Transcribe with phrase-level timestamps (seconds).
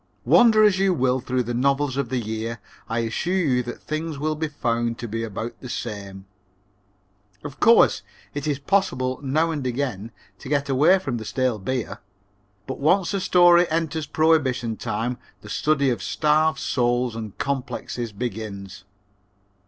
[0.25, 2.59] Wander as you will through the novels of the year,
[2.89, 6.25] I assure you that things will be found to be about the same.
[7.43, 8.01] Of course,
[8.33, 10.09] it is possible now and again
[10.39, 11.99] to get away from the stale beer,
[12.65, 18.85] but once a story enters prohibition time the study of starved souls and complexes begins.